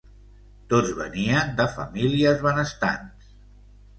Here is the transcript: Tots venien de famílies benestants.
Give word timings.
Tots 0.71 0.93
venien 1.01 1.51
de 1.59 1.67
famílies 1.75 2.41
benestants. 2.47 3.31